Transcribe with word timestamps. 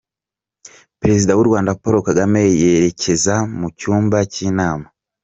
Perezida 1.01 1.31
w’u 1.37 1.47
Rwanda 1.47 1.77
Paul 1.81 1.97
Kagame 2.07 2.41
yerekeza 2.63 3.35
mu 3.57 3.67
cyumba 3.79 4.17
cy’inama 4.33 4.87